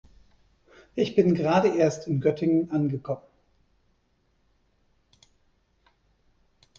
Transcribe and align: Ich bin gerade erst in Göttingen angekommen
Ich 0.95 1.13
bin 1.13 1.35
gerade 1.35 1.67
erst 1.67 2.07
in 2.07 2.21
Göttingen 2.21 2.71
angekommen 2.71 3.21